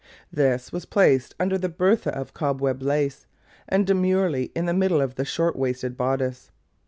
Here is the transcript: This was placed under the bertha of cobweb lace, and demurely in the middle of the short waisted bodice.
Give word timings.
This 0.33 0.71
was 0.71 0.85
placed 0.87 1.35
under 1.39 1.59
the 1.59 1.69
bertha 1.69 2.09
of 2.17 2.33
cobweb 2.33 2.81
lace, 2.81 3.27
and 3.69 3.85
demurely 3.85 4.51
in 4.55 4.65
the 4.65 4.73
middle 4.73 4.99
of 4.99 5.13
the 5.13 5.25
short 5.25 5.55
waisted 5.55 5.95
bodice. 5.95 6.49